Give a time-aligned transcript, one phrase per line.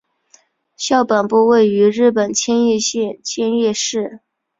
[0.75, 4.21] 校本部位于日本千叶县千叶市。